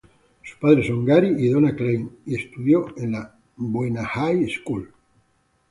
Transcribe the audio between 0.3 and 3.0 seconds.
Sus padres son Gary y Donna Klein, y estudio